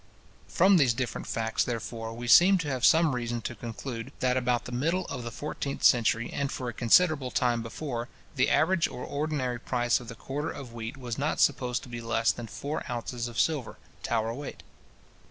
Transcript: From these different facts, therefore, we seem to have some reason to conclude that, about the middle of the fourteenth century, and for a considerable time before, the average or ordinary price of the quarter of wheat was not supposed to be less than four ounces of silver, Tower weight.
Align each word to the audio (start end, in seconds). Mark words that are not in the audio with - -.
From 0.47 0.77
these 0.77 0.95
different 0.95 1.27
facts, 1.27 1.63
therefore, 1.63 2.11
we 2.13 2.27
seem 2.27 2.57
to 2.57 2.67
have 2.67 2.83
some 2.83 3.13
reason 3.13 3.39
to 3.41 3.53
conclude 3.53 4.11
that, 4.19 4.35
about 4.35 4.65
the 4.65 4.71
middle 4.71 5.05
of 5.09 5.21
the 5.21 5.29
fourteenth 5.29 5.83
century, 5.83 6.31
and 6.33 6.51
for 6.51 6.67
a 6.67 6.73
considerable 6.73 7.29
time 7.29 7.61
before, 7.61 8.09
the 8.35 8.49
average 8.49 8.87
or 8.87 9.03
ordinary 9.05 9.59
price 9.59 9.99
of 9.99 10.07
the 10.07 10.15
quarter 10.15 10.49
of 10.49 10.73
wheat 10.73 10.97
was 10.97 11.19
not 11.19 11.39
supposed 11.39 11.83
to 11.83 11.89
be 11.89 12.01
less 12.01 12.31
than 12.31 12.47
four 12.47 12.83
ounces 12.91 13.27
of 13.27 13.39
silver, 13.39 13.77
Tower 14.01 14.33
weight. 14.33 14.63